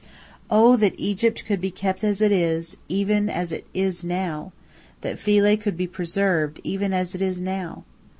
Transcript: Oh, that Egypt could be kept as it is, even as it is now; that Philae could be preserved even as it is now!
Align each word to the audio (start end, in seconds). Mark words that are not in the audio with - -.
Oh, 0.49 0.77
that 0.77 0.95
Egypt 0.99 1.45
could 1.45 1.61
be 1.61 1.69
kept 1.69 2.03
as 2.03 2.23
it 2.23 2.31
is, 2.31 2.75
even 2.89 3.29
as 3.29 3.51
it 3.51 3.67
is 3.71 4.03
now; 4.03 4.51
that 5.01 5.19
Philae 5.19 5.57
could 5.57 5.77
be 5.77 5.85
preserved 5.85 6.59
even 6.63 6.91
as 6.91 7.13
it 7.13 7.21
is 7.21 7.39
now! 7.39 7.83